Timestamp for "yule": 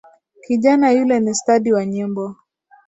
0.91-1.19